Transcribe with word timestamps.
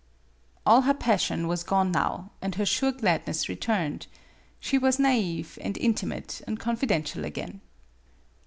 All 0.65 0.81
her 0.81 0.95
passion 0.95 1.47
was 1.47 1.61
gone 1.61 1.91
now, 1.91 2.31
and 2.41 2.55
her 2.55 2.65
sure 2.65 2.91
gladness 2.91 3.47
returned. 3.47 4.07
She 4.59 4.79
was 4.79 4.97
nai've 4.97 5.59
and 5.61 5.77
intimate 5.77 6.41
and 6.47 6.59
confidential 6.59 7.23
again. 7.23 7.61